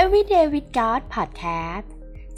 [0.00, 1.88] Everyday with God Podcast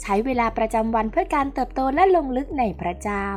[0.01, 3.27] ใช้เวลาประจำวันเพื่อการเติบโตและลงลึกในพระเจ้า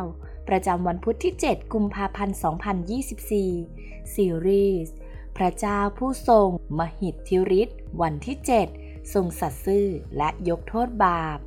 [0.48, 2.36] ประจำวันพุทธที่ 7 กุมภาพันธ์
[3.44, 4.94] 2024 ซีรีส์
[5.36, 8.36] พระเจ้าผู้ทรง มหิทธิฤทธิ์วันที่
[8.74, 9.86] 7 ทรงสัตย์ซื่อ
[10.16, 11.38] และยกโทษบาป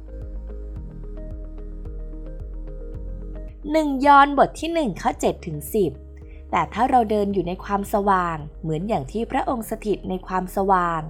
[3.57, 6.10] 1ยอนบทที่ 1 ข้อ7ถึง10
[6.51, 11.01] แต่ถ้าเราเดินอยู่ในความสว่าง เหมือนอย่างที่พระองค์สถิตในความสว่าง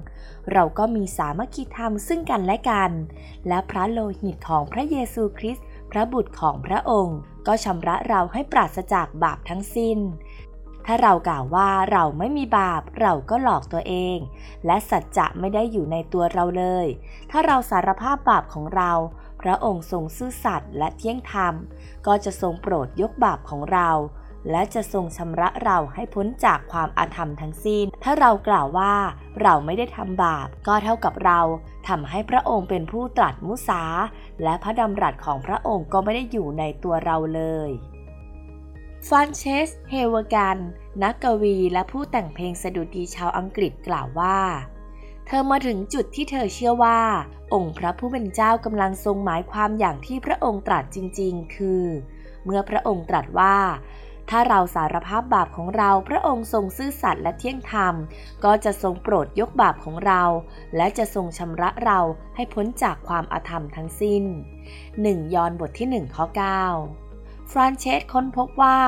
[0.52, 2.92] เราก็มีสามัคคีธรรมซึ่งกันและกัน
[3.48, 10.00] และพระโลหิตของพระเยซูคริสต์พระบุตรของพระองค์ ก็ชำระเราให้ปราศจากบาปทั้งสิ้น
[10.86, 14.18] ถ้าเรากล่าวว่าเราไม่มีบาปเราก็หลอกตัวเอง
[14.66, 16.88] และสัจจะไม่ได้อยู่ในตัวเราเลย
[17.32, 18.92] ถ้าเราสารภาพบาปของเรา
[19.42, 21.54] พระองค์ทรงซื่อสัตย์และเที่ยงธรรม
[22.08, 23.90] ก็จะทรงโปรดยกบาปของเรา
[24.50, 28.94] และจะทรงชำระเราให้พ้นจากความอาธรรมทั้งสิ้น ถ้าเรากล่าวว่า
[29.42, 31.40] เราไม่ได้ทำบาป ก็เท่ากับเรา
[31.88, 33.84] ทำให้พระองค์เป็นผู้ตรัสมุสา
[34.44, 37.70] และพระดำรัสของพระองค์ก็ไม่ได้อยู่ในตัวเราเลย
[39.08, 40.58] ฟานเชส เฮเวอร์กัน
[41.04, 44.40] นักกวีและผู้แต่งเพลงสดุดีชาวอังกฤษกล่าวว่า
[45.28, 47.00] เธอมาถึงจุดที่เธอเชื่อว่า
[47.54, 51.86] องค์พระผู้เป็นเจ้ากำลังทรงหมายความอย่างที่พระองค์ตรัสจริง ๆ คือ
[52.46, 53.56] เมื่อพระองค์ตรัสว่า
[54.34, 57.96] ถ้าเราสารภาพบาปของเราพระองค์ทรงซื่อสัตย์และเที่ยงธรรม
[58.44, 60.24] ก็จะทรงโปรดยกบาปของเรา
[60.76, 62.00] และจะทรงชำระเรา
[62.36, 64.24] ให้พ้นจากความอาธรรมทั้งสิ้น
[64.78, 67.11] 1 ยอห์นบทที่1ข้อ9
[67.52, 68.80] ฟรานเชสค้นพบว่า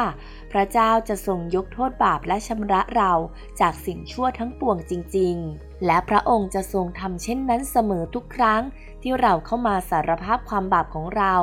[0.51, 3.11] พระเจ้าจะทรงยกโทษบาปและชำระเรา
[3.59, 8.61] จากสิ่งชั่วทั้งปวงจริง ๆ และพระองค์จะทรงทำเช่นนั้นเสมอทุกครั้ง
[9.01, 11.33] ที่เราเข้ามาสารภาพความบาปของเรา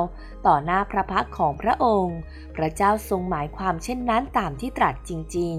[0.47, 2.17] ต่อหน้าพระพักของพระองค์
[2.55, 5.57] พระเจ้าทรงหมายความเช่นนั้นตามที่ตรัสจริง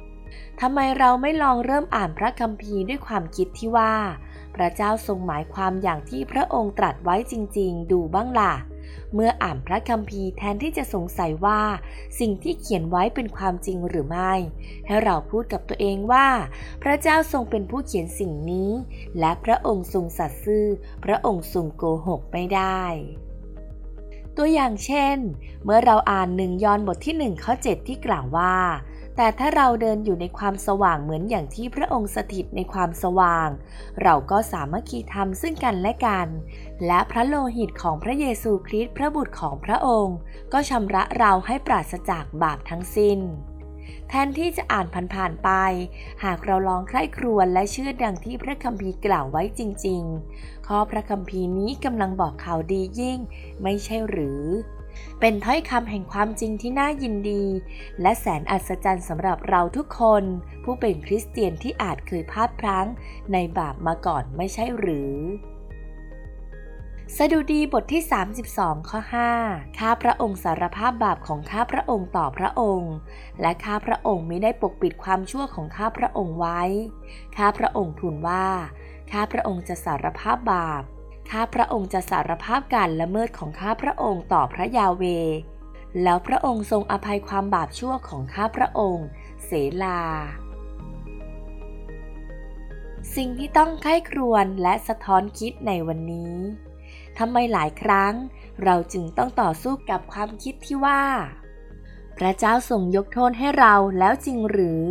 [0.00, 3.94] ๆ ทำไมเราไม่ลองเริ่มอ่านพระคัมภีร์ด้วยความคิดที่ว่า
[4.56, 8.52] พระเจ้าทรงหมายความอย่างที่พระองค์ตรัสไว้จริง ๆ ดูบ้างล่ะ
[9.14, 11.62] เมื่ออ่านพระคัมภีร์แทนที่จะสงสัยว่า
[12.20, 14.32] สิ่งที่เขียนไว้เป็นความจริงหรือไม่
[14.86, 16.28] ให้เราพูดกับตัวเองว่า
[16.82, 18.70] พระเจ้าทรงเป็นผู้เขียนสิ่งนี้
[19.18, 20.66] และพระองค์ทรงสัตย์ซื่อ
[21.04, 22.82] พระองค์ทรงโกหกไม่ได้
[24.36, 25.16] ตัวอย่างเช่น
[25.64, 28.56] เมื่อเราอ่านหนึ่งยอนบทที่หนึ่งข้อ 7 ที่กล่าวว่า
[29.16, 33.48] แต่ถ้าเราเดินอยู่ในความสว่างเหมือนอย่างที่พระองค์สถิตในความสว่าง
[34.02, 36.28] เราก็สามารถคีธรรมซึ่งกันและกัน
[36.86, 40.16] และพระโลหิตของพระเยซูคริสต์พระบุตรของพระองค์
[40.52, 43.18] ก็ชำระเราให้ปราศจากบาปทั้งสิ้น
[44.08, 45.50] แทนที่จะอ่านผ่านๆไป
[46.24, 53.18] หากเราลองใคร่ครวญและเชื่อดังที่พระคัมภีร์กล่าวไว้จริงๆ ข้อพระคัมภีร์นี้กำลังบอกข่าวดียิ่ง
[53.62, 54.42] ไม่ใช่หรือ
[55.20, 57.44] เป็นถ้อยคำแห่งความจริงที่น่ายินดี
[58.00, 60.24] และแสนอัศจรรย์สำหรับเราทุกคน
[60.64, 62.86] ผู้เป็นคริสเตียนที่อาจเคยพลาดพลั้ง
[63.32, 65.12] ในบาปมาก่อนไม่ใช่หรือ
[67.18, 68.02] สดุดีบทที่
[68.46, 69.00] 32 ข้อ
[69.40, 72.94] 5 ข้าพระองค์สารภาพบาปของข้าพระองค์ต่อพระองค์
[73.40, 76.62] และข้าพระองค์ไม่ได้ปกปิดความชั่วของข้าพระองค์ไว้
[77.36, 78.46] ข้าพระองค์ทูลว่า
[79.12, 80.82] ข้าพระองค์จะสารภาพบาป
[81.30, 85.04] ข้าพระองค์จะสารภาพการละเมิดของข้าพระองค์ต่อพระยาเว
[86.02, 89.06] แล้วพระองค์ทรงอภัยความบาปชั่วของข้าพระองค์
[89.44, 89.50] เส
[89.82, 90.02] ลา
[93.16, 96.36] สิ่งที่ต้องไข้ครวนและสะท้อนคิดในวันนี้
[97.18, 98.14] ทำไมหลายครั้ง
[98.64, 101.02] เราจึงต้องต่อสู้กับความคิดที่ว่า
[102.18, 104.82] พระเจ้าทรงยกโทษให้เราแล้วจริงหรือ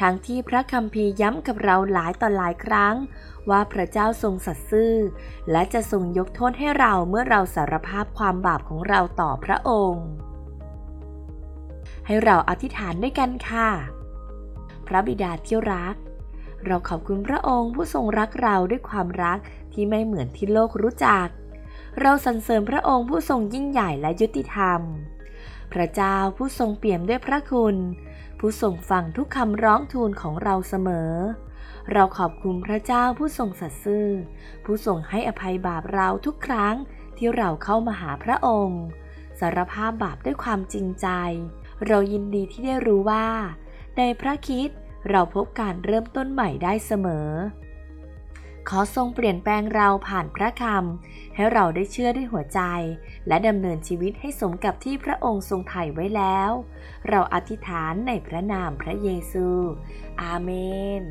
[0.00, 2.94] ทั้งที่พระคัมภีร์ย้ำกับเราหลายต่อหลายครั้ง
[3.50, 4.94] ว่าพระเจ้าทรงสัตย์ซื่อ
[5.50, 10.06] และจะทรงยกโทษให้เราเมื่อเราสารภาพความบาปของเราต่อพระองค์
[12.06, 13.68] ให้เราอธิษฐานด้วยกันค่ะ
[14.86, 15.96] พระบิดาที่รัก
[16.66, 19.38] เราขอบคุณพระองค์ผู้ทรงรักเราด้วยความรัก
[19.72, 21.26] ที่ไม่เหมือนที่โลกรู้จัก
[22.00, 24.80] เราสรรเสริญพระองค์ผู้ทรงยิ่งใหญ่และยุติธรรม
[25.72, 27.76] พระเจ้าผู้ทรงเปี่ยมด้วยพระคุณ
[28.38, 31.12] ผู้ทรงฟังทุกคำร้องทูลของเราเสมอ
[31.92, 34.08] เราขอบคุณพระเจ้าผู้ทรงสัตย์ซื่อ
[34.64, 36.74] ผู้ทรงให้อภัยบาปเราทุกครั้ง
[37.16, 38.82] ที่เราเข้ามาหาพระองค์
[39.40, 41.08] สารภาพบาปด้วยความจริงใจ
[41.86, 43.26] เรายินดีที่ได้รู้ว่า
[43.98, 44.68] ในพระคิด
[45.10, 47.28] เราพบการเริ่มต้นใหม่ได้เสมอ
[48.68, 52.60] ขอทรงเปลี่ยนแปลงเราผ่านพระคำให้เราได้เชื่อด้วยหัวใจ
[53.28, 56.50] และดำเนินชีวิตให้สมกับที่พระองค์ทรงไถ่ไว้แล้ว
[57.08, 59.46] เราอธิษฐานในพระนามพระเยซู
[60.22, 60.50] อาเม
[61.00, 61.02] น